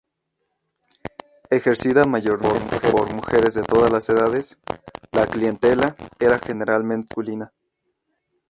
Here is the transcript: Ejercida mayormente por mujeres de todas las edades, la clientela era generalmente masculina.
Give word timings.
Ejercida 1.51 2.05
mayormente 2.05 2.79
por 2.91 3.13
mujeres 3.13 3.53
de 3.53 3.61
todas 3.61 3.91
las 3.91 4.09
edades, 4.09 4.57
la 5.11 5.27
clientela 5.27 5.95
era 6.17 6.39
generalmente 6.39 7.05
masculina. 7.09 7.53